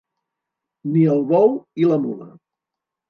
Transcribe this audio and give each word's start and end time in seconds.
Ni 0.93 1.05
el 1.17 1.21
bou 1.33 1.53
i 1.85 1.93
la 1.93 2.01
mula. 2.07 2.29